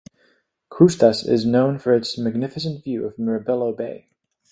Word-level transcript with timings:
Kroustas 0.71 1.27
is 1.29 1.45
known 1.45 1.77
for 1.77 1.93
its 1.93 2.17
magnificent 2.17 2.83
view 2.83 3.05
of 3.05 3.17
Mirabello 3.19 3.71
Bay. 3.71 4.09